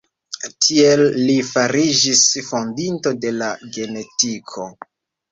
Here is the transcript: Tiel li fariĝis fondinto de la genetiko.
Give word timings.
Tiel 0.67 1.01
li 1.25 1.33
fariĝis 1.49 2.21
fondinto 2.47 3.13
de 3.25 3.33
la 3.35 3.51
genetiko. 3.77 4.65